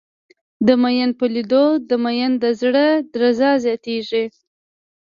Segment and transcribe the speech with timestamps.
[0.67, 4.25] د ميئن په لېدو د ميئن د زړه درزه زياتېږي.